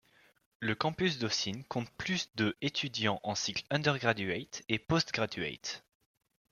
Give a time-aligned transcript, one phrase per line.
[0.61, 5.83] Le campus d'Austin compte plus de étudiants en cycles undergraduate et postgraduate.